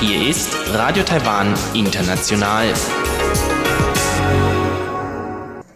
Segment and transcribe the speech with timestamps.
[0.00, 2.74] Hier ist Radio Taiwan International.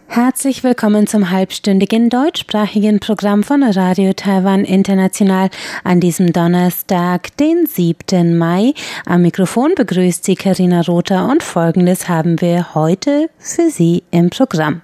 [0.07, 5.49] Herzlich willkommen zum halbstündigen deutschsprachigen Programm von Radio Taiwan International
[5.85, 8.37] an diesem Donnerstag, den 7.
[8.37, 8.73] Mai.
[9.05, 14.81] Am Mikrofon begrüßt Sie Karina Rother und Folgendes haben wir heute für Sie im Programm.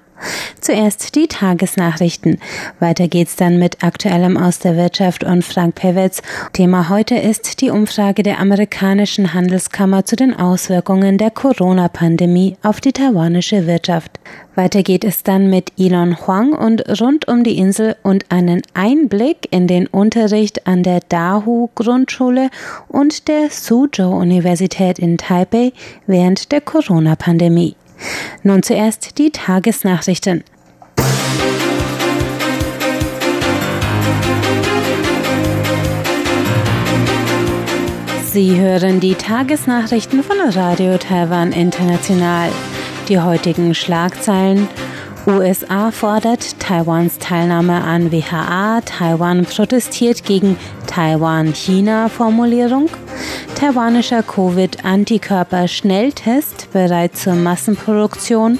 [0.62, 2.40] Zuerst die Tagesnachrichten.
[2.80, 6.22] Weiter geht's dann mit Aktuellem aus der Wirtschaft und Frank Pewitz.
[6.54, 12.94] Thema heute ist die Umfrage der amerikanischen Handelskammer zu den Auswirkungen der Corona-Pandemie auf die
[12.94, 14.20] taiwanische Wirtschaft.
[14.56, 19.48] Weiter geht es dann mit Elon Huang und rund um die Insel und einen Einblick
[19.52, 22.50] in den Unterricht an der Dahu Grundschule
[22.90, 25.72] und der Suzhou Universität in Taipei
[26.08, 27.76] während der Corona-Pandemie.
[28.44, 30.44] Nun zuerst die Tagesnachrichten.
[38.32, 42.50] Sie hören die Tagesnachrichten von Radio Taiwan International.
[43.10, 44.68] Die heutigen Schlagzeilen
[45.28, 48.82] USA fordert Taiwans Teilnahme an WHA.
[48.82, 52.90] Taiwan protestiert gegen Taiwan-China-Formulierung.
[53.60, 58.58] Taiwanischer Covid-Antikörper-Schnelltest bereit zur Massenproduktion.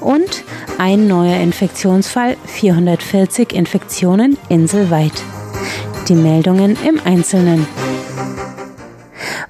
[0.00, 0.42] Und
[0.76, 5.12] ein neuer Infektionsfall, 440 Infektionen inselweit.
[6.08, 7.64] Die Meldungen im Einzelnen.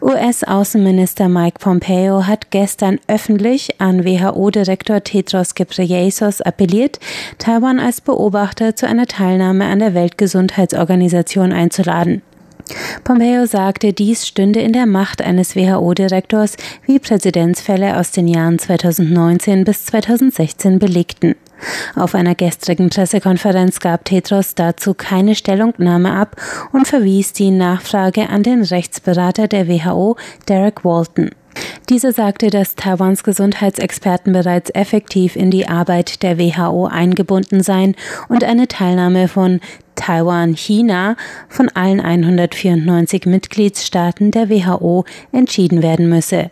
[0.02, 7.00] US-Außenminister Mike Pompeo hat gestern öffentlich an WHO-Direktor Tedros Ghebreyesus appelliert,
[7.38, 12.20] Taiwan als Beobachter zu einer Teilnahme an der Weltgesundheitsorganisation einzuladen.
[13.04, 19.64] Pompeo sagte, dies stünde in der Macht eines WHO-Direktors, wie Präzedenzfälle aus den Jahren 2019
[19.64, 21.34] bis 2016 belegten.
[21.94, 26.36] Auf einer gestrigen Pressekonferenz gab Tedros dazu keine Stellungnahme ab
[26.72, 30.16] und verwies die Nachfrage an den Rechtsberater der WHO,
[30.48, 31.31] Derek Walton.
[31.88, 37.97] Dieser sagte, dass Taiwans Gesundheitsexperten bereits effektiv in die Arbeit der WHO eingebunden seien
[38.28, 39.60] und eine Teilnahme von
[40.00, 41.15] Taiwan, China
[41.50, 46.50] von allen 194 Mitgliedstaaten der WHO entschieden werden müsse.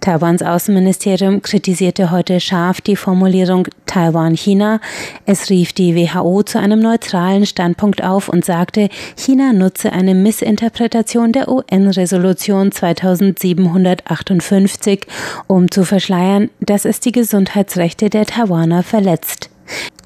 [0.00, 4.80] Taiwans Außenministerium kritisierte heute scharf die Formulierung Taiwan-China.
[5.26, 11.32] Es rief die WHO zu einem neutralen Standpunkt auf und sagte, China nutze eine Missinterpretation
[11.32, 15.06] der UN-Resolution 2758,
[15.46, 19.50] um zu verschleiern, dass es die Gesundheitsrechte der Taiwaner verletzt.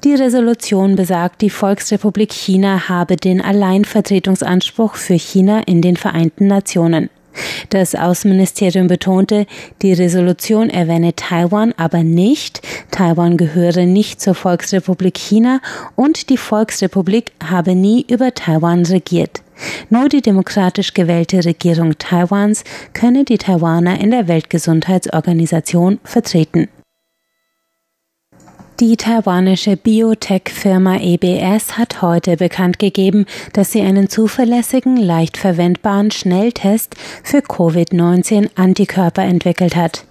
[0.03, 7.09] Die Resolution besagt, die Volksrepublik China habe den Alleinvertretungsanspruch für China in den Vereinten Nationen.
[7.69, 9.47] Das Außenministerium betonte,
[9.81, 15.61] die Resolution erwähne Taiwan aber nicht, Taiwan gehöre nicht zur Volksrepublik China
[15.95, 19.41] und die Volksrepublik habe nie über Taiwan regiert.
[19.89, 22.63] Nur die demokratisch gewählte Regierung Taiwans
[22.93, 26.67] könne die Taiwaner in der Weltgesundheitsorganisation vertreten.
[28.79, 36.95] Die taiwanische Biotech-Firma EBS hat heute bekannt gegeben, dass sie einen zuverlässigen, leicht verwendbaren Schnelltest
[37.23, 40.05] für Covid-19-Antikörper entwickelt hat.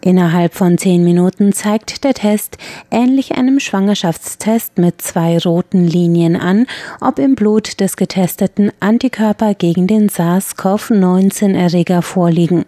[0.00, 2.56] Innerhalb von zehn Minuten zeigt der Test
[2.90, 6.66] ähnlich einem Schwangerschaftstest mit zwei roten Linien an,
[7.00, 12.64] ob im Blut des Getesteten Antikörper gegen den SARS-CoV-19-Erreger vorliegen.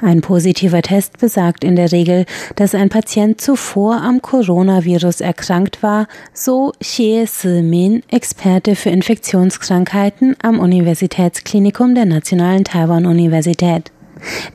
[0.00, 2.26] Ein positiver Test besagt in der Regel,
[2.56, 10.60] dass ein Patient zuvor am Coronavirus erkrankt war, so Xie Si-min, Experte für Infektionskrankheiten am
[10.60, 13.90] Universitätsklinikum der Nationalen Taiwan-Universität.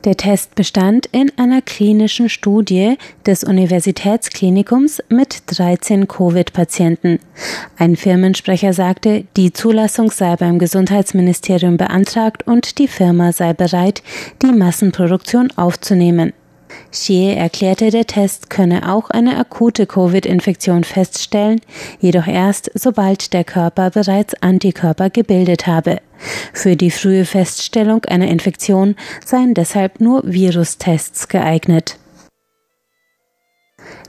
[0.04, 2.96] Der Test bestand in einer klinischen Studie
[3.26, 7.20] des Universitätsklinikums mit 13 Covid-Patienten.
[7.76, 14.02] Ein Firmensprecher sagte, die Zulassung sei beim Gesundheitsministerium beantragt und die Firma sei bereit,
[14.42, 16.32] die Massenproduktion aufzunehmen.
[16.90, 21.60] Xie erklärte, der Test könne auch eine akute Covid-Infektion feststellen,
[22.00, 25.98] jedoch erst sobald der Körper bereits Antikörper gebildet habe.
[26.52, 31.98] Für die frühe Feststellung einer Infektion seien deshalb nur Virustests geeignet.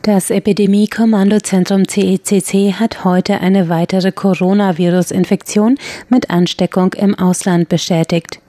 [0.04, 5.78] Das Epidemie-Kommandozentrum CECC e hat heute eine weitere Coronavirus-Infektion
[6.10, 8.42] mit Ansteckung im Ausland bestätigt.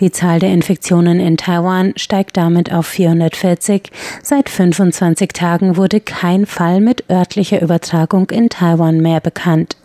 [0.00, 3.90] Die Zahl der Infektionen in Taiwan steigt damit auf 440.
[4.22, 9.76] Seit 25 Tagen wurde kein Fall mit örtlicher Übertragung in Taiwan mehr bekannt.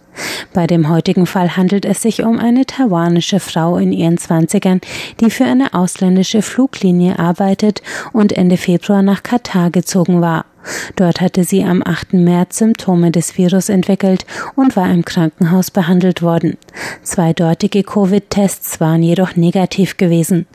[0.54, 4.82] Bei dem heutigen Fall handelt es sich um eine taiwanische Frau in ihren Zwanzigern,
[5.20, 7.82] die für eine ausländische Fluglinie arbeitet
[8.14, 10.46] und Ende Februar nach Katar gezogen war.
[10.96, 12.14] Dort hatte sie am 8.
[12.14, 14.26] März Symptome des Virus entwickelt
[14.56, 16.58] und war im Krankenhaus behandelt worden.
[17.04, 20.46] Zwei dortige Covid-Tests waren jedoch negativ gewesen.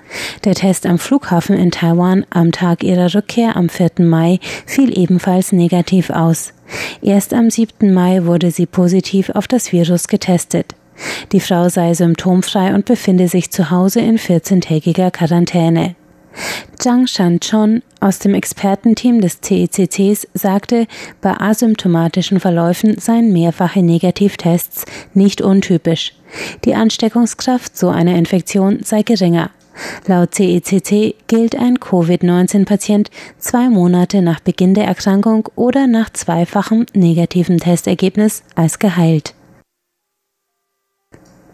[0.44, 3.90] Der Test am Flughafen in Taiwan am Tag ihrer Rückkehr am 4.
[3.98, 6.52] Mai fiel ebenfalls negativ aus.
[7.02, 7.92] Erst am 7.
[7.92, 10.74] Mai wurde sie positiv auf das Virus getestet.
[11.32, 15.96] Die Frau sei symptomfrei und befinde sich zu Hause in 14-tägiger Quarantäne.
[16.78, 20.86] Zhang Shanchon aus dem Expertenteam des CECCs sagte,
[21.20, 24.84] bei asymptomatischen Verläufen seien mehrfache Negativtests
[25.14, 26.14] nicht untypisch.
[26.64, 29.50] Die Ansteckungskraft so einer Infektion sei geringer.
[30.06, 37.58] Laut CECC gilt ein Covid-19-Patient zwei Monate nach Beginn der Erkrankung oder nach zweifachem negativen
[37.58, 39.34] Testergebnis als geheilt.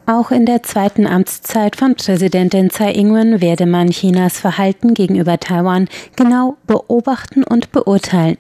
[0.09, 5.87] Auch in der zweiten Amtszeit von Präsidentin Tsai Ing-wen werde man Chinas Verhalten gegenüber Taiwan
[6.17, 8.39] genau beobachten und beurteilen.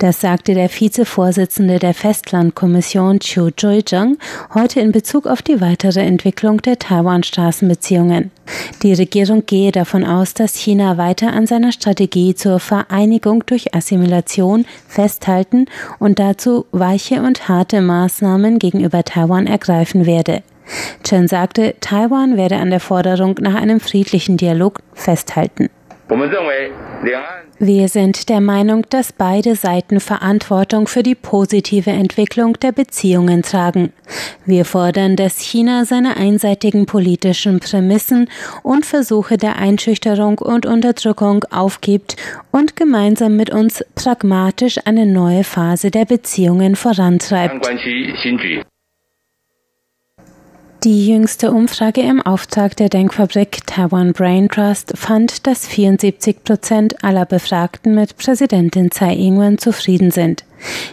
[0.00, 4.18] Das sagte der Vizevorsitzende der Festlandkommission Chiu Joy-jung
[4.54, 8.32] heute in Bezug auf die weitere Entwicklung der Taiwan-Straßenbeziehungen.
[8.82, 14.64] Die Regierung gehe davon aus, dass China weiter an seiner Strategie zur Vereinigung durch Assimilation
[14.88, 15.66] festhalten
[16.00, 20.42] und dazu weiche und harte Maßnahmen gegenüber Taiwan ergreifen werde.
[21.02, 25.68] Chen sagte, Taiwan werde an der Forderung nach einem friedlichen Dialog festhalten.
[27.58, 33.92] Wir sind der Meinung, dass beide Seiten Verantwortung für die positive Entwicklung der Beziehungen tragen.
[34.44, 38.28] Wir fordern, dass China seine einseitigen politischen Prämissen
[38.62, 42.16] und Versuche der Einschüchterung und Unterdrückung aufgibt
[42.50, 47.66] und gemeinsam mit uns pragmatisch eine neue Phase der Beziehungen vorantreibt.
[50.84, 57.24] Die jüngste Umfrage im Auftrag der Denkfabrik Taiwan Brain Trust fand, dass 74 Prozent aller
[57.24, 60.44] Befragten mit Präsidentin Tsai Ing-wen zufrieden sind.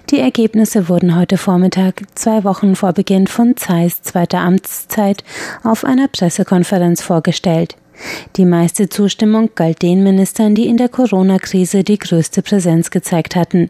[0.09, 5.25] Die Ergebnisse wurden heute Vormittag, zwei Wochen vor Beginn von Tsais zweiter Amtszeit,
[5.61, 7.75] auf einer Pressekonferenz vorgestellt.
[8.35, 13.69] Die meiste Zustimmung galt den Ministern, die in der Corona-Krise die größte Präsenz gezeigt hatten.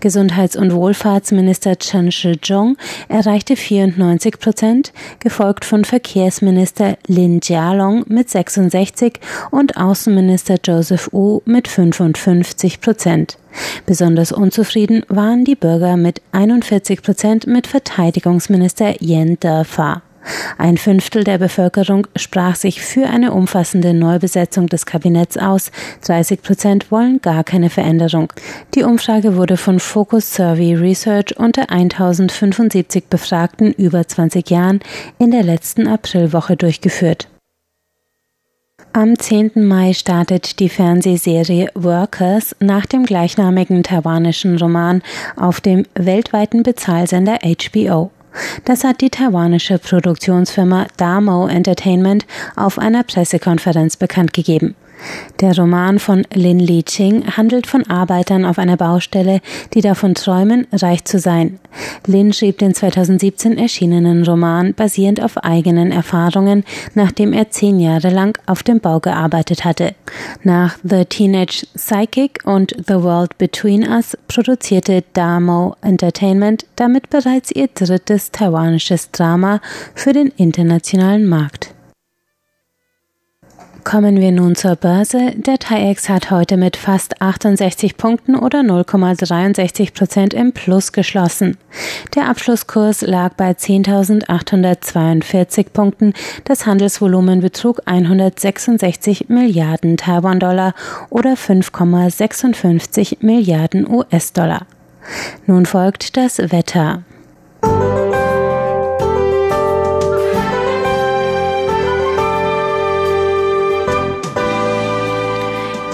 [0.00, 2.76] Gesundheits- und Wohlfahrtsminister Chen Shih-chung
[3.08, 11.68] erreichte 94 Prozent, gefolgt von Verkehrsminister Lin Jialong mit 66 und Außenminister Joseph Wu mit
[11.68, 13.38] 55 Prozent.
[13.86, 20.02] Besonders unzufrieden waren die Bürger mit 41 Prozent mit Verteidigungsminister Yen Defa.
[20.58, 25.70] Ein Fünftel der Bevölkerung sprach sich für eine umfassende Neubesetzung des Kabinetts aus,
[26.04, 28.32] 30 Prozent wollen gar keine Veränderung.
[28.74, 34.80] Die Umfrage wurde von Focus Survey Research unter 1075 Befragten über 20 Jahren
[35.18, 37.28] in der letzten Aprilwoche durchgeführt.
[38.92, 39.52] Am 10.
[39.54, 45.02] Mai startet die Fernsehserie Workers nach dem gleichnamigen taiwanischen Roman
[45.36, 48.10] auf dem weltweiten Bezahlsender HBO.
[48.64, 54.74] Das hat die taiwanische Produktionsfirma Damo Entertainment auf einer Pressekonferenz bekannt gegeben.
[55.40, 59.40] Der Roman von Lin Li Ching handelt von Arbeitern auf einer Baustelle,
[59.74, 61.58] die davon träumen, reich zu sein.
[62.06, 66.64] Lin schrieb den 2017 erschienenen Roman basierend auf eigenen Erfahrungen,
[66.94, 69.94] nachdem er zehn Jahre lang auf dem Bau gearbeitet hatte.
[70.42, 77.68] Nach The Teenage Psychic und The World Between Us produzierte Damo Entertainment damit bereits ihr
[77.68, 79.60] drittes taiwanisches Drama
[79.94, 81.74] für den internationalen Markt.
[83.84, 85.32] Kommen wir nun zur Börse.
[85.36, 91.56] Der TAIEX hat heute mit fast 68 Punkten oder 0,63 Prozent im Plus geschlossen.
[92.14, 96.12] Der Abschlusskurs lag bei 10.842 Punkten.
[96.44, 100.74] Das Handelsvolumen betrug 166 Milliarden Taiwan-Dollar
[101.08, 104.66] oder 5,56 Milliarden US-Dollar.
[105.46, 107.02] Nun folgt das Wetter.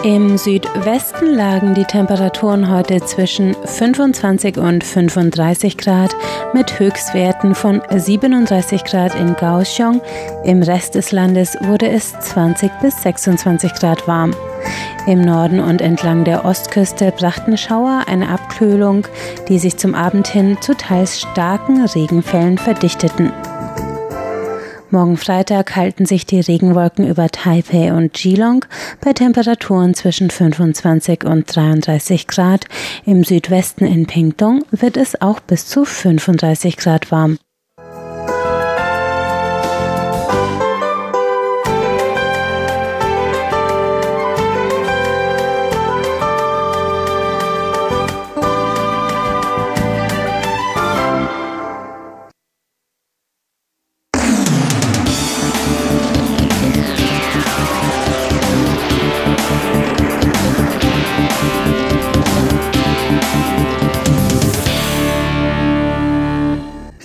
[0.07, 6.15] Im Südwesten lagen die Temperaturen heute zwischen 25 und 35 Grad
[6.55, 10.01] mit Höchstwerten von 37 Grad in Kaohsiung.
[10.45, 14.33] Im Rest des Landes wurde es 20 bis 26 Grad warm.
[15.09, 19.09] Im Norden und entlang der Ostküste brachten Schauer eine Abkühlung,
[19.49, 23.33] die sich zum Abend hin zu teils starken Regenfällen verdichteten.
[24.91, 28.65] Morgen Freitag halten sich die Regenwolken über Taipei und Geelong
[29.01, 32.67] bei Temperaturen zwischen 25 und 33 Grad.
[33.05, 37.39] Im Südwesten in Pingtung wird es auch bis zu 35 Grad warm.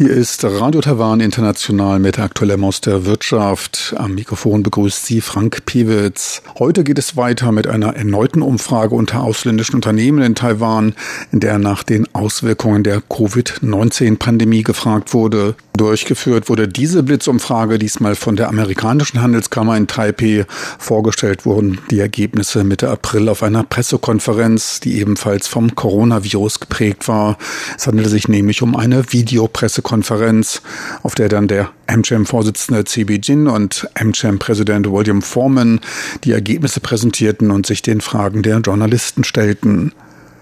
[0.01, 3.93] Hier ist Radio Taiwan International mit aktuellem aus der Wirtschaft.
[3.96, 6.41] Am Mikrofon begrüßt Sie Frank Piewitz.
[6.58, 10.96] Heute geht es weiter mit einer erneuten Umfrage unter ausländischen Unternehmen in Taiwan,
[11.31, 15.53] in der nach den Auswirkungen der Covid-19-Pandemie gefragt wurde.
[15.77, 20.46] Durchgeführt wurde diese Blitzumfrage diesmal von der amerikanischen Handelskammer in Taipei.
[20.79, 27.38] Vorgestellt wurden die Ergebnisse Mitte April auf einer Pressekonferenz, die ebenfalls vom Coronavirus geprägt war.
[27.77, 30.62] Es handelte sich nämlich um eine Videopressekonferenz Pressekonferenz,
[31.03, 35.81] auf der dann der AmCham-Vorsitzende CB Jin und AmCham-Präsident William Foreman
[36.24, 39.91] die Ergebnisse präsentierten und sich den Fragen der Journalisten stellten.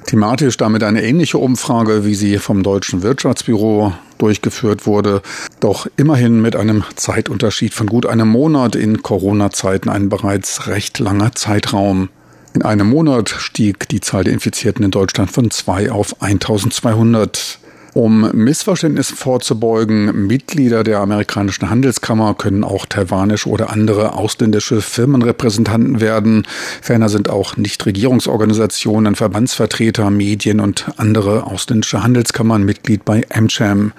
[0.06, 5.22] Thematisch damit eine ähnliche Umfrage, wie sie vom Deutschen Wirtschaftsbüro durchgeführt wurde,
[5.60, 11.34] doch immerhin mit einem Zeitunterschied von gut einem Monat in Corona-Zeiten ein bereits recht langer
[11.34, 12.10] Zeitraum.
[12.54, 17.59] In einem Monat stieg die Zahl der Infizierten in Deutschland von 2 auf 1200.
[17.94, 26.46] Um Missverständnissen vorzubeugen, Mitglieder der amerikanischen Handelskammer können auch taiwanische oder andere ausländische Firmenrepräsentanten werden.
[26.82, 33.94] Ferner sind auch Nichtregierungsorganisationen, Verbandsvertreter, Medien und andere ausländische Handelskammern Mitglied bei AmCham.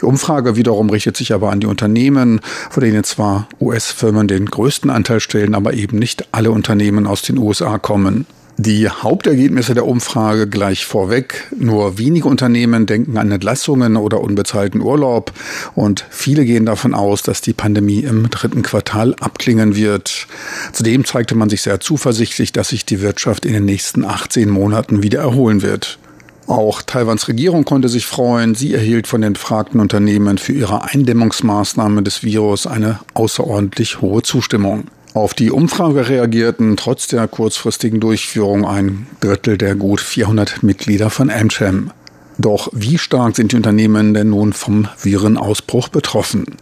[0.00, 4.90] Die Umfrage wiederum richtet sich aber an die Unternehmen, von denen zwar US-Firmen den größten
[4.90, 8.26] Anteil stellen, aber eben nicht alle Unternehmen aus den USA kommen.
[8.64, 11.48] Die Hauptergebnisse der Umfrage gleich vorweg.
[11.56, 15.32] Nur wenige Unternehmen denken an Entlassungen oder unbezahlten Urlaub
[15.74, 20.28] und viele gehen davon aus, dass die Pandemie im dritten Quartal abklingen wird.
[20.70, 25.02] Zudem zeigte man sich sehr zuversichtlich, dass sich die Wirtschaft in den nächsten 18 Monaten
[25.02, 25.98] wieder erholen wird.
[26.46, 28.54] Auch Taiwans Regierung konnte sich freuen.
[28.54, 34.84] Sie erhielt von den befragten Unternehmen für ihre Eindämmungsmaßnahmen des Virus eine außerordentlich hohe Zustimmung.
[35.14, 41.28] Auf die Umfrage reagierten trotz der kurzfristigen Durchführung ein Drittel der gut 400 Mitglieder von
[41.28, 41.90] AmCham.
[42.38, 46.56] Doch wie stark sind die Unternehmen denn nun vom Virenausbruch betroffen?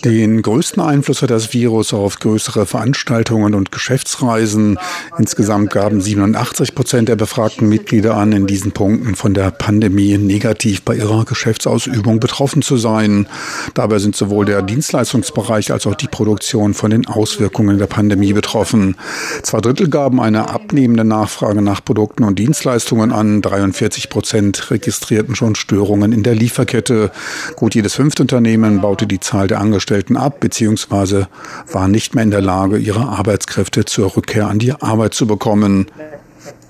[0.00, 4.78] Den größten Einfluss hat das Virus auf größere Veranstaltungen und Geschäftsreisen.
[5.18, 10.80] Insgesamt gaben 87 Prozent der befragten Mitglieder an, in diesen Punkten von der Pandemie negativ
[10.80, 13.28] bei ihrer Geschäftsausübung betroffen zu sein.
[13.74, 18.96] Dabei sind sowohl der Dienstleistungsbereich als auch die Produktion von den Auswirkungen der Pandemie betroffen.
[19.42, 23.42] Zwei Drittel gaben eine abnehmende Nachfrage nach Produkten und Dienstleistungen an.
[23.42, 27.10] 43 Prozent registrierten schon Störungen in der Lieferkette.
[27.56, 31.24] Gut jedes fünfte Unternehmen baute die Zahl der Angestellten ab bzw.
[31.70, 35.86] war nicht mehr in der Lage, ihre Arbeitskräfte zur Rückkehr an die Arbeit zu bekommen.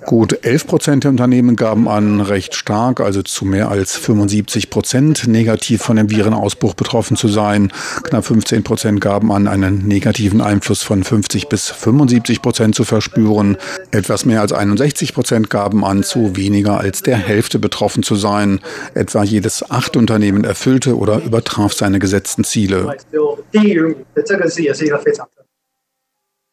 [0.07, 5.27] Gut 11 Prozent der Unternehmen gaben an, recht stark, also zu mehr als 75 Prozent
[5.27, 7.73] negativ von dem Virenausbruch betroffen zu sein.
[8.03, 13.57] Knapp 15 Prozent gaben an, einen negativen Einfluss von 50 bis 75 Prozent zu verspüren.
[13.93, 18.61] Etwas mehr als 61 Prozent gaben an, zu weniger als der Hälfte betroffen zu sein.
[18.93, 22.97] Etwa jedes achte Unternehmen erfüllte oder übertraf seine gesetzten Ziele.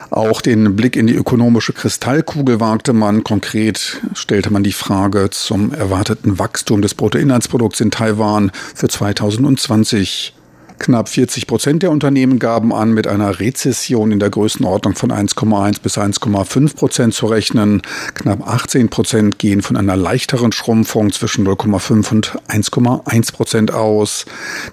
[0.10, 3.24] Auch den Blick in die ökonomische Kristallkugel wagte man.
[3.24, 10.34] Konkret stellte man die Frage zum erwarteten Wachstum des Bruttoinlandsprodukts in Taiwan für 2020.
[10.82, 15.80] Knapp 40 Prozent der Unternehmen gaben an, mit einer Rezession in der Größenordnung von 1,1
[15.80, 17.84] bis 1,5 Prozent zu rechnen.
[18.16, 24.26] Knapp 18 Prozent gehen von einer leichteren Schrumpfung zwischen 0,5 und 1,1 Prozent aus.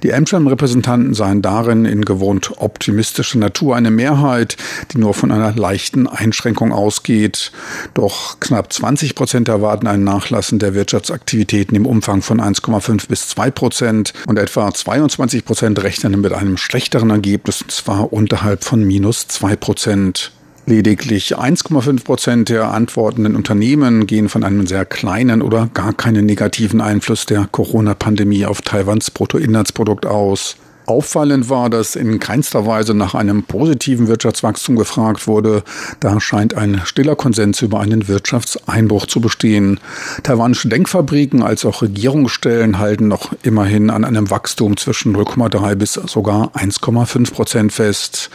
[0.03, 4.57] Die Amsterdam-Repräsentanten seien darin in gewohnt optimistischer Natur eine Mehrheit,
[4.93, 7.53] die nur von einer leichten Einschränkung ausgeht.
[7.93, 13.50] Doch knapp 20 Prozent erwarten ein Nachlassen der Wirtschaftsaktivitäten im Umfang von 1,5 bis 2
[13.50, 18.85] Prozent und etwa 22 Prozent rechnen rechnen mit einem schlechteren Ergebnis, und zwar unterhalb von
[18.85, 20.33] minus zwei Prozent.
[20.64, 26.81] Lediglich 1,5 Prozent der antwortenden Unternehmen gehen von einem sehr kleinen oder gar keinen negativen
[26.81, 30.57] Einfluss der Corona-Pandemie auf Taiwans Bruttoinlandsprodukt aus.
[30.88, 35.62] Auffallend war, dass in keinster Weise nach einem positiven Wirtschaftswachstum gefragt wurde.
[36.00, 39.80] Da scheint ein stiller Konsens über einen Wirtschaftseinbruch zu bestehen.
[40.23, 46.57] Taiwanische Denkfabriken als auch Regierungsstellen halten noch immerhin an einem Wachstum zwischen 0,3 bis sogar
[46.57, 48.30] 1,5 Prozent fest.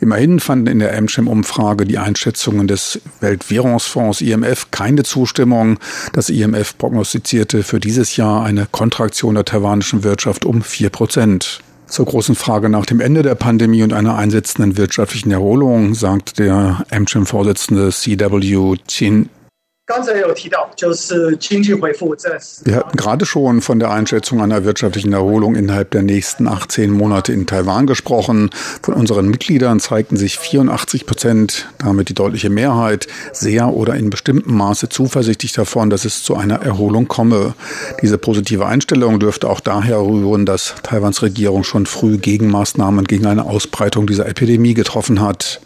[0.00, 5.78] Immerhin fanden in der Amcham-Umfrage die Einschätzungen des Weltwährungsfonds IMF keine Zustimmung.
[6.12, 11.62] Das IMF prognostizierte für dieses Jahr eine Kontraktion der taiwanischen Wirtschaft um 4 Prozent.
[11.86, 16.84] Zur großen Frage nach dem Ende der Pandemie und einer einsetzenden wirtschaftlichen Erholung sagt der
[16.90, 19.28] AmCham-Vorsitzende CW Chin
[22.64, 27.32] wir hatten gerade schon von der Einschätzung einer wirtschaftlichen Erholung innerhalb der nächsten 18 Monate
[27.32, 28.50] in Taiwan gesprochen.
[28.82, 34.56] Von unseren Mitgliedern zeigten sich 84 Prozent, damit die deutliche Mehrheit, sehr oder in bestimmtem
[34.56, 37.54] Maße zuversichtlich davon, dass es zu einer Erholung komme.
[38.02, 43.44] Diese positive Einstellung dürfte auch daher rühren, dass Taiwans Regierung schon früh Gegenmaßnahmen gegen eine
[43.44, 45.60] Ausbreitung dieser Epidemie getroffen hat.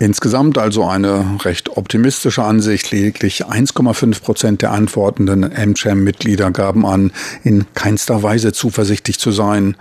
[0.00, 2.90] Insgesamt also eine recht optimistische Ansicht.
[2.90, 7.12] Lediglich 1,5 Prozent der antwortenden MCHAM-Mitglieder gaben an,
[7.44, 9.76] in keinster Weise zuversichtlich zu sein.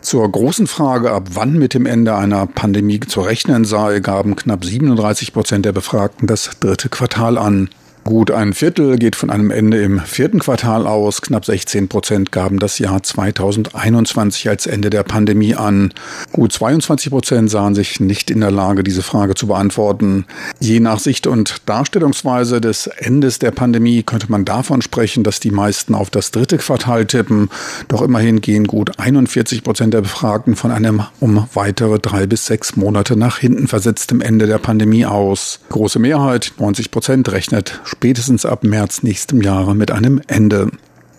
[0.00, 4.64] Zur großen Frage, ab wann mit dem Ende einer Pandemie zu rechnen sei, gaben knapp
[4.64, 7.70] 37 Prozent der Befragten das dritte Quartal an.
[8.04, 11.22] Gut ein Viertel geht von einem Ende im vierten Quartal aus.
[11.22, 15.94] Knapp 16 Prozent gaben das Jahr 2021 als Ende der Pandemie an.
[16.32, 20.24] Gut 22 Prozent sahen sich nicht in der Lage, diese Frage zu beantworten.
[20.58, 25.52] Je nach Sicht und Darstellungsweise des Endes der Pandemie könnte man davon sprechen, dass die
[25.52, 27.50] meisten auf das dritte Quartal tippen.
[27.86, 32.74] Doch immerhin gehen gut 41 Prozent der Befragten von einem um weitere drei bis sechs
[32.74, 35.60] Monate nach hinten versetztem Ende der Pandemie aus.
[35.68, 40.70] Große Mehrheit, 90 Prozent, rechnet spätestens ab März nächstem Jahre mit einem Ende.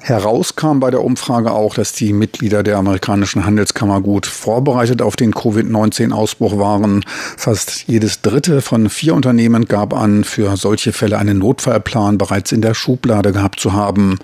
[0.06, 5.16] Heraus kam bei der Umfrage auch, dass die Mitglieder der amerikanischen Handelskammer gut vorbereitet auf
[5.16, 7.06] den Covid-19-Ausbruch waren.
[7.38, 12.62] Fast jedes dritte von vier Unternehmen gab an, für solche Fälle einen Notfallplan bereits in
[12.62, 14.20] der Schublade gehabt zu haben.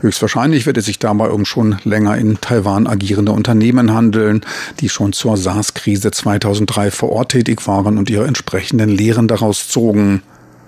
[0.00, 4.42] Höchstwahrscheinlich wird es sich dabei um schon länger in Taiwan agierende Unternehmen handeln,
[4.78, 10.22] die schon zur SARS-Krise 2003 vor Ort tätig waren und ihre entsprechenden Lehren daraus zogen.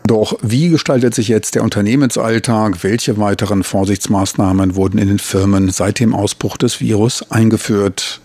[0.06, 2.82] Doch wie gestaltet sich jetzt der Unternehmensalltag?
[2.82, 8.20] Welche weiteren Vorsichtsmaßnahmen wurden in den Firmen seit dem Ausbruch des Virus eingeführt?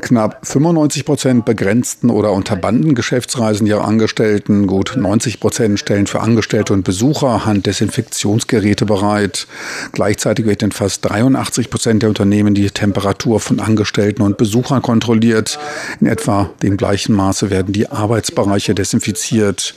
[0.00, 4.66] Knapp 95 Prozent begrenzten oder unterbanden Geschäftsreisen ihrer Angestellten.
[4.66, 9.46] Gut 90 Prozent stellen für Angestellte und Besucher Handdesinfektionsgeräte bereit.
[9.92, 15.58] Gleichzeitig wird in fast 83 Prozent der Unternehmen die Temperatur von Angestellten und Besuchern kontrolliert.
[16.00, 19.74] In etwa dem gleichen Maße werden die Arbeitsbereiche desinfiziert.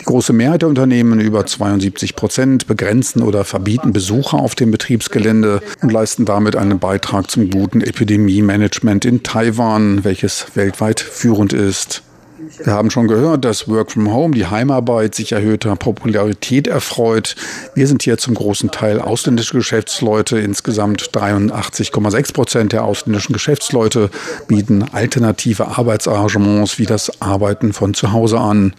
[0.00, 5.60] Die große Mehrheit der Unternehmen, über 72 Prozent, begrenzen oder verbieten Besucher auf dem Betriebsgelände
[5.82, 12.02] und leisten damit einen Beitrag zum guten Epidemie-Management in Taiwan, welches weltweit führend ist.
[12.64, 17.36] Wir haben schon gehört, dass Work from Home, die Heimarbeit, sich erhöhter Popularität erfreut.
[17.74, 20.38] Wir sind hier zum großen Teil ausländische Geschäftsleute.
[20.38, 24.10] Insgesamt 83,6 Prozent der ausländischen Geschäftsleute
[24.46, 28.72] bieten alternative Arbeitsarrangements wie das Arbeiten von zu Hause an.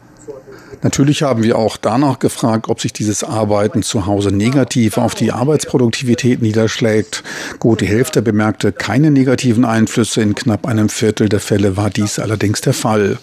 [0.82, 5.32] Natürlich haben wir auch danach gefragt, ob sich dieses Arbeiten zu Hause negativ auf die
[5.32, 7.24] Arbeitsproduktivität niederschlägt.
[7.60, 10.22] Gut, die Hälfte bemerkte keine negativen Einflüsse.
[10.22, 13.18] In knapp einem Viertel der Fälle war dies allerdings der Fall.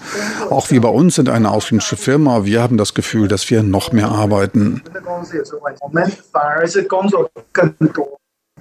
[0.51, 2.45] Auch wir bei uns sind eine ausländische Firma.
[2.45, 4.83] Wir haben das Gefühl, dass wir noch mehr arbeiten.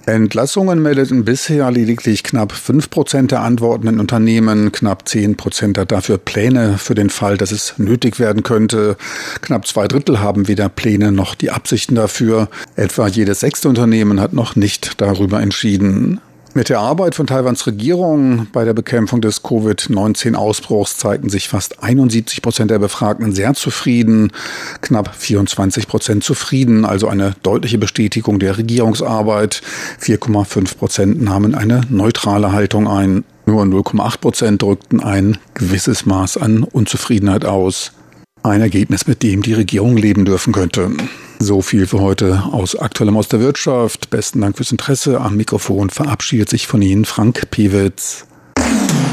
[0.06, 6.16] Entlassungen meldeten bisher lediglich knapp 5 Prozent der antwortenden Unternehmen, knapp 10 Prozent hat dafür
[6.16, 8.96] Pläne für den Fall, dass es nötig werden könnte.
[9.40, 12.48] Knapp zwei Drittel haben weder Pläne noch die Absichten dafür.
[12.76, 16.20] Etwa jedes sechste Unternehmen hat noch nicht darüber entschieden.
[16.56, 22.40] Mit der Arbeit von Taiwans Regierung bei der Bekämpfung des Covid-19-Ausbruchs zeigten sich fast 71
[22.40, 24.32] Prozent der Befragten sehr zufrieden,
[24.80, 29.60] knapp 24 Prozent zufrieden, also eine deutliche Bestätigung der Regierungsarbeit.
[30.00, 33.24] 4,5 Prozent nahmen eine neutrale Haltung ein.
[33.44, 37.92] Nur 0,8 Prozent drückten ein gewisses Maß an Unzufriedenheit aus
[38.46, 40.90] ein Ergebnis, mit dem die Regierung leben dürfen könnte.
[41.38, 44.10] So viel für heute aus Aktuellem aus der Wirtschaft.
[44.10, 45.20] Besten Dank fürs Interesse.
[45.20, 48.26] Am Mikrofon verabschiedet sich von Ihnen Frank Pewitz.
[48.58, 49.06] Musik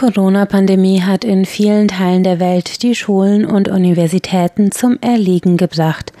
[0.00, 6.14] Corona-Pandemie hat in vielen Teilen der Welt die Schulen und Universitäten zum Erliegen gebracht.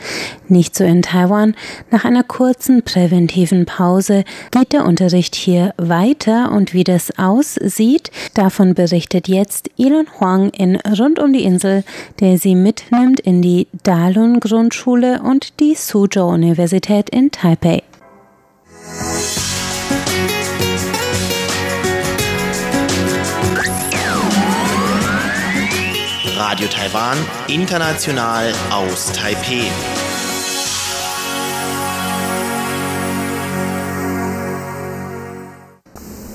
[0.48, 1.54] Nicht so in Taiwan.
[1.90, 8.74] Nach einer kurzen präventiven Pause geht der Unterricht hier weiter und wie das aussieht, davon
[8.74, 11.82] berichtet jetzt Elon Huang in Rund um die Insel,
[12.20, 17.82] der sie mitnimmt in die Dalun Grundschule und die Suzhou Universität in Taipei.
[26.42, 29.66] Radio Taiwan, international aus Taipeh.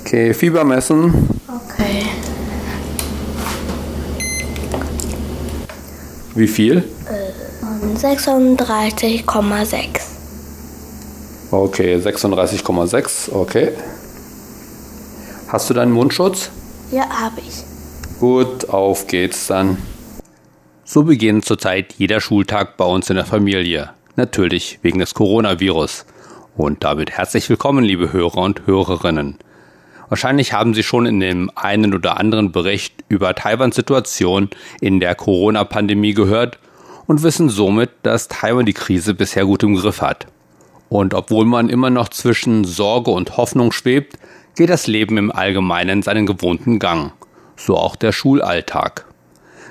[0.01, 1.11] Okay, Fieber messen.
[1.47, 2.05] Okay.
[6.35, 6.83] Wie viel?
[7.97, 10.01] 36,6.
[11.49, 13.33] Okay, 36,6.
[13.33, 13.71] Okay.
[15.47, 16.51] Hast du deinen Mundschutz?
[16.91, 17.63] Ja, habe ich.
[18.19, 19.79] Gut, auf geht's dann.
[20.87, 23.89] So beginnt zurzeit jeder Schultag bei uns in der Familie.
[24.17, 26.05] Natürlich wegen des Coronavirus.
[26.55, 29.39] Und damit herzlich willkommen, liebe Hörer und Hörerinnen.
[30.09, 35.15] Wahrscheinlich haben Sie schon in dem einen oder anderen Bericht über Taiwans Situation in der
[35.15, 36.59] Corona-Pandemie gehört
[37.07, 40.27] und wissen somit, dass Taiwan die Krise bisher gut im Griff hat.
[40.89, 44.19] Und obwohl man immer noch zwischen Sorge und Hoffnung schwebt,
[44.55, 47.11] geht das Leben im Allgemeinen seinen gewohnten Gang.
[47.57, 49.07] So auch der Schulalltag.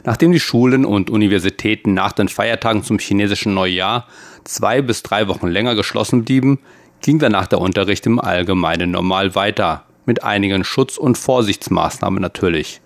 [0.04, 4.06] Nachdem die Schulen und Universitäten nach den Feiertagen zum chinesischen Neujahr
[4.44, 6.58] zwei bis drei Wochen länger geschlossen blieben,
[7.00, 12.82] ging danach der Unterricht im Allgemeinen normal weiter, mit einigen Schutz- und Vorsichtsmaßnahmen natürlich.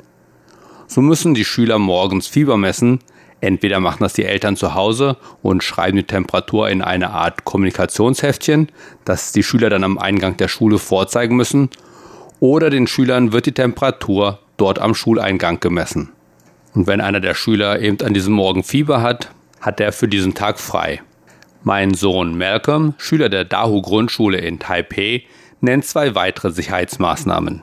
[0.86, 3.00] So müssen die Schüler morgens Fieber messen,
[3.40, 8.70] entweder machen das die Eltern zu Hause und schreiben die Temperatur in eine Art Kommunikationsheftchen,
[9.04, 11.70] das die Schüler dann am Eingang der Schule vorzeigen müssen,
[12.40, 16.12] oder den Schülern wird die Temperatur dort am Schuleingang gemessen.
[16.74, 20.34] Und wenn einer der Schüler eben an diesem Morgen Fieber hat, hat er für diesen
[20.34, 21.00] Tag frei.
[21.64, 25.24] Mein Sohn Malcolm, Schüler der Dahu Grundschule in Taipei,
[25.60, 27.62] nennt zwei weitere Sicherheitsmaßnahmen.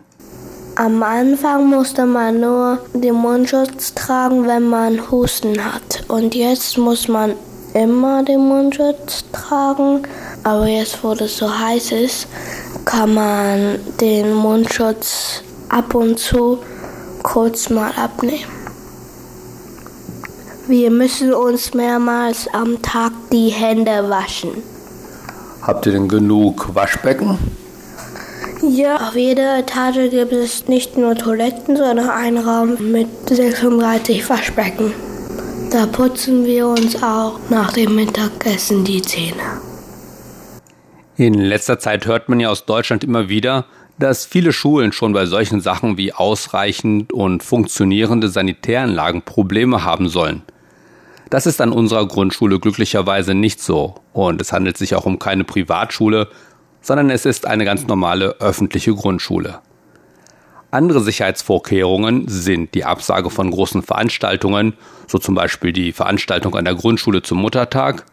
[0.78, 6.04] Am Anfang musste man nur den Mundschutz tragen, wenn man Husten hat.
[6.10, 7.34] Und jetzt muss man
[7.74, 10.04] immer den Mundschutz tragen.
[10.44, 12.28] Aber jetzt, wo es so heiß ist,
[12.84, 16.60] kann man den Mundschutz ab und zu
[17.24, 18.55] kurz mal abnehmen.
[20.67, 24.63] Wir müssen uns mehrmals am Tag die Hände waschen.
[25.62, 27.38] Habt ihr denn genug Waschbecken?
[28.67, 34.91] Ja, auf jeder Etage gibt es nicht nur Toiletten, sondern einen Raum mit 36 Waschbecken.
[35.71, 39.60] Da putzen wir uns auch nach dem Mittagessen die Zähne.
[41.15, 43.65] In letzter Zeit hört man ja aus Deutschland immer wieder,
[43.99, 50.41] dass viele Schulen schon bei solchen Sachen wie ausreichend und funktionierende Sanitäranlagen Probleme haben sollen.
[51.36, 55.43] Das ist an unserer Grundschule glücklicherweise nicht so und es handelt sich auch um keine
[55.43, 56.30] Privatschule,
[56.80, 59.60] sondern es ist eine ganz normale öffentliche Grundschule.
[60.71, 64.76] Andere Sicherheitsvorkehrungen sind die Absage von großen Veranstaltungen,
[65.08, 68.06] so zum Beispiel die Veranstaltung an der Grundschule zum Muttertag,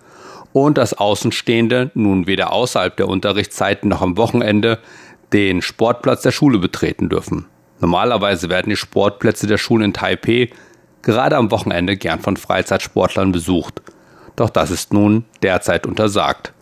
[0.53, 4.81] und dass Außenstehende nun weder außerhalb der Unterrichtszeiten noch am Wochenende
[5.33, 7.47] den Sportplatz der Schule betreten dürfen.
[7.79, 10.51] Normalerweise werden die Sportplätze der Schulen in Taipei
[11.03, 13.83] gerade am Wochenende gern von Freizeitsportlern besucht.
[14.37, 16.53] Doch das ist nun derzeit untersagt.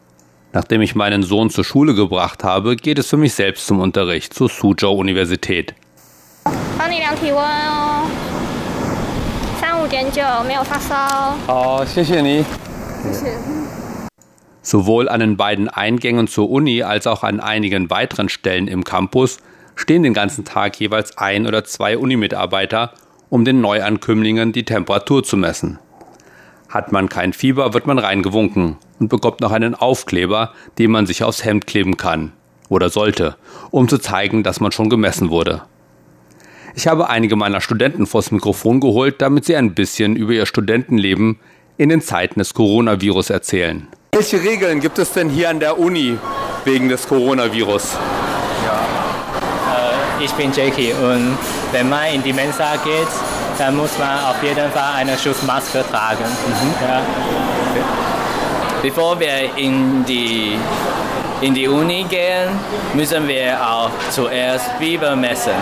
[0.53, 4.35] Nachdem ich meinen Sohn zur Schule gebracht habe, geht es für mich selbst zum Unterricht
[4.35, 5.75] zur Suzhou Universität.
[11.47, 11.85] Oh,
[14.63, 19.39] Sowohl an den beiden Eingängen zur Uni als auch an einigen weiteren Stellen im Campus
[19.77, 22.93] stehen den ganzen Tag jeweils ein oder zwei Unimitarbeiter,
[23.31, 25.79] um den Neuankömmlingen die Temperatur zu messen.
[26.69, 31.25] Hat man kein Fieber, wird man reingewunken und bekommt noch einen Aufkleber, den man sich
[31.25, 32.33] aufs Hemd kleben kann
[32.69, 33.37] oder sollte,
[33.71, 35.63] um zu zeigen, dass man schon gemessen wurde.
[36.75, 41.41] Ich habe einige meiner Studenten vors Mikrofon geholt, damit sie ein bisschen über ihr Studentenleben
[41.77, 43.89] in den Zeiten des Coronavirus erzählen.
[44.13, 46.17] Welche Regeln gibt es denn hier an der Uni
[46.65, 47.97] wegen des Coronavirus?
[48.65, 49.00] Ja,
[50.21, 51.39] ich bin Jackie und
[51.73, 53.09] wenn man in die Mensa geht,
[53.59, 56.25] dann muss man auf jeden Fall eine Schutzmaske tragen.
[56.25, 56.75] Mhm.
[56.87, 57.01] Ja.
[58.83, 60.59] Bevor wir in die,
[61.41, 62.49] in die Uni gehen,
[62.95, 65.55] müssen wir auch zuerst Fieber messen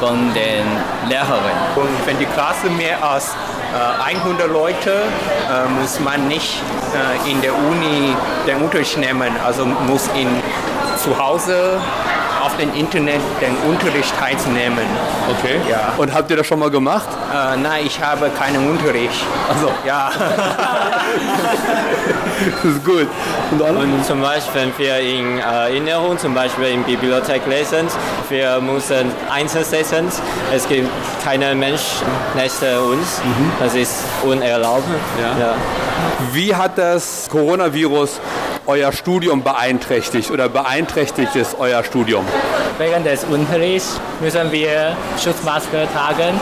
[0.00, 0.66] von den
[1.08, 1.38] Lehrern.
[1.76, 3.34] Und wenn die Klasse mehr als
[3.74, 5.02] äh, 100 Leute,
[5.48, 6.60] äh, muss man nicht
[6.94, 8.14] äh, in der Uni
[8.46, 10.28] den Unterricht nehmen, also muss in
[10.96, 11.80] zu Hause
[12.46, 14.86] auf dem Internet den Unterricht teilzunehmen.
[15.38, 15.60] Okay.
[15.68, 15.94] Ja.
[15.96, 17.08] Und habt ihr das schon mal gemacht?
[17.32, 19.20] Äh, nein, ich habe keinen Unterricht.
[19.48, 20.10] Also, Ja.
[22.62, 23.08] das ist gut.
[23.50, 23.76] Und dann?
[23.76, 27.88] Und zum Beispiel, wenn wir in äh, Erinnerung, zum Beispiel in Bibliothek lesen,
[28.28, 30.08] wir müssen einzeln lesen.
[30.54, 30.88] Es gibt
[31.24, 31.82] keine Mensch
[32.34, 33.20] neben uns.
[33.58, 34.84] Das ist unerlaubt.
[35.20, 35.54] Ja.
[36.32, 38.20] Wie hat das Coronavirus
[38.66, 42.24] euer Studium beeinträchtigt oder beeinträchtigt es euer Studium?
[42.78, 46.40] Während des Unterrichts müssen wir Schutzmaske tragen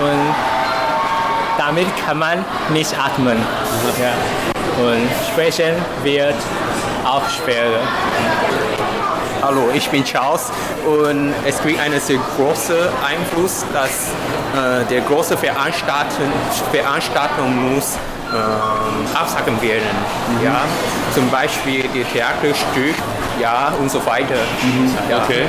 [0.00, 0.34] und
[1.58, 3.36] damit kann man nicht atmen.
[4.00, 4.12] Ja.
[4.82, 6.36] Und sprechen wird
[7.04, 7.80] auch schwerer.
[9.42, 10.50] Hallo, ich bin Charles
[10.86, 14.10] und es kriegt einen sehr großen Einfluss, dass
[14.54, 16.32] äh, der große Veranstaltung,
[16.70, 17.98] Veranstaltung muss
[18.32, 19.96] ähm, absagen werden.
[20.44, 20.62] Ja,
[21.14, 22.94] zum Beispiel die Theaterstück,
[23.40, 24.36] ja und so weiter.
[25.08, 25.22] Ja.
[25.24, 25.46] Okay.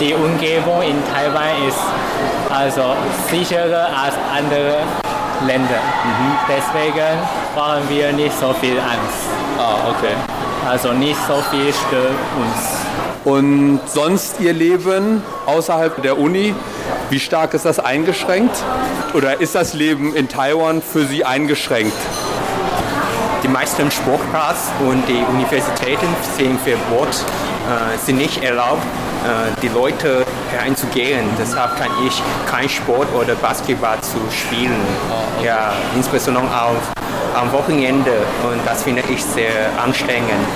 [0.00, 1.78] Die Umgebung in Taiwan ist
[2.48, 2.94] also
[3.28, 4.82] sicherer als andere
[5.46, 5.80] Länder.
[6.48, 7.18] Deswegen
[7.54, 9.26] brauchen wir nicht so viel Angst.
[9.58, 10.14] Ah, okay.
[10.68, 12.80] Also nicht so viel stört uns.
[13.24, 16.54] Und sonst ihr Leben außerhalb der Uni,
[17.10, 18.56] wie stark ist das eingeschränkt?
[19.14, 21.96] Oder ist das Leben in Taiwan für Sie eingeschränkt?
[23.42, 27.10] Die meisten Sportplatz und die Universitäten sind verboten,
[27.66, 28.82] äh, sind nicht erlaubt,
[29.24, 31.26] äh, die Leute hereinzugehen.
[31.38, 34.80] Deshalb kann ich kein Sport oder Basketball zu spielen.
[35.42, 36.92] Ja, insbesondere auf,
[37.34, 38.12] am Wochenende
[38.44, 40.46] und das finde ich sehr anstrengend.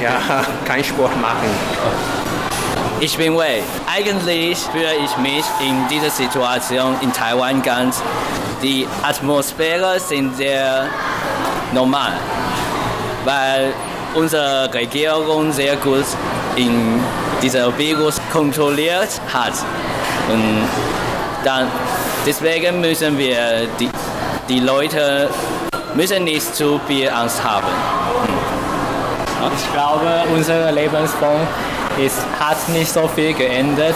[0.00, 2.25] Ja, kein Sport machen.
[2.98, 3.62] Ich bin Wei.
[3.94, 8.02] Eigentlich fühle ich mich in dieser Situation in Taiwan ganz.
[8.62, 10.86] Die Atmosphäre sind sehr
[11.74, 12.12] normal,
[13.26, 13.74] weil
[14.14, 16.06] unsere Regierung sehr gut
[16.56, 17.02] in
[17.42, 19.52] dieser Virus kontrolliert hat.
[20.32, 20.66] Und
[21.44, 21.68] dann,
[22.24, 23.90] deswegen müssen wir die,
[24.48, 25.28] die Leute
[25.94, 27.66] müssen nicht zu viel Angst haben.
[29.54, 31.46] Ich glaube, unsere Lebensform
[31.98, 33.94] ist, hat nicht so viel geändert.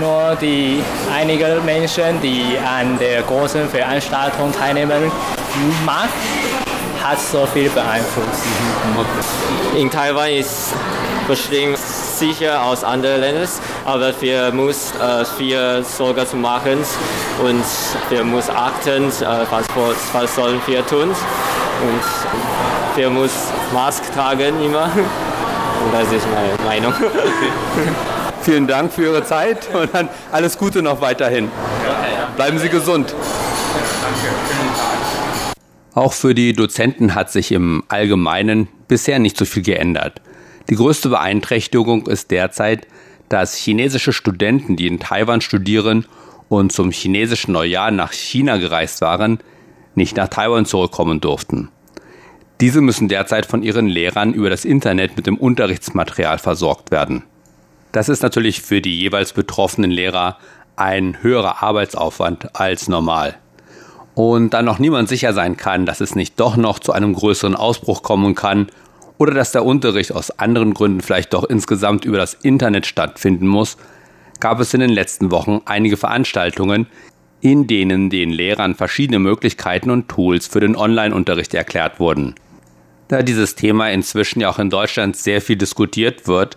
[0.00, 0.82] Nur die
[1.14, 5.10] einige Menschen, die an der großen Veranstaltung teilnehmen
[5.84, 6.08] mag,
[7.02, 8.44] hat so viel beeinflusst.
[9.76, 10.72] In Taiwan ist
[11.26, 13.48] bestimmt sicher aus anderen Ländern,
[13.84, 16.78] aber wir müssen äh, viel Sorge machen
[17.42, 17.64] und
[18.10, 19.66] wir müssen achten, äh, was,
[20.12, 24.90] was sollen wir tun und wir müssen Maske tragen immer.
[25.84, 26.94] Und das ist meine Meinung.
[28.42, 31.48] Vielen Dank für Ihre Zeit und dann alles Gute noch weiterhin.
[32.36, 33.14] Bleiben Sie gesund.
[35.94, 40.20] Auch für die Dozenten hat sich im Allgemeinen bisher nicht so viel geändert.
[40.70, 42.86] Die größte Beeinträchtigung ist derzeit,
[43.28, 46.06] dass chinesische Studenten, die in Taiwan studieren
[46.48, 49.38] und zum chinesischen Neujahr nach China gereist waren,
[49.94, 51.68] nicht nach Taiwan zurückkommen durften.
[52.62, 57.24] Diese müssen derzeit von ihren Lehrern über das Internet mit dem Unterrichtsmaterial versorgt werden.
[57.90, 60.38] Das ist natürlich für die jeweils betroffenen Lehrer
[60.76, 63.34] ein höherer Arbeitsaufwand als normal.
[64.14, 67.56] Und da noch niemand sicher sein kann, dass es nicht doch noch zu einem größeren
[67.56, 68.68] Ausbruch kommen kann
[69.18, 73.76] oder dass der Unterricht aus anderen Gründen vielleicht doch insgesamt über das Internet stattfinden muss,
[74.38, 76.86] gab es in den letzten Wochen einige Veranstaltungen,
[77.40, 82.36] in denen den Lehrern verschiedene Möglichkeiten und Tools für den Online-Unterricht erklärt wurden.
[83.12, 86.56] Da dieses Thema inzwischen ja auch in Deutschland sehr viel diskutiert wird,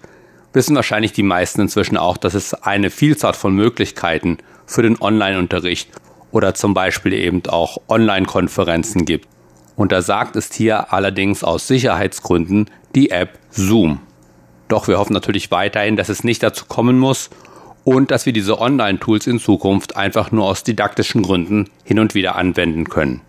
[0.53, 5.89] wissen wahrscheinlich die meisten inzwischen auch, dass es eine Vielzahl von Möglichkeiten für den Online-Unterricht
[6.31, 9.27] oder zum Beispiel eben auch Online-Konferenzen gibt.
[9.75, 13.99] Untersagt ist hier allerdings aus Sicherheitsgründen die App Zoom.
[14.69, 17.31] Doch wir hoffen natürlich weiterhin, dass es nicht dazu kommen muss
[17.83, 22.37] und dass wir diese Online-Tools in Zukunft einfach nur aus didaktischen Gründen hin und wieder
[22.37, 23.19] anwenden können.